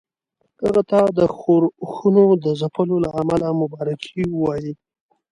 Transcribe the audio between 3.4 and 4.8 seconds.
مبارکي ووايي.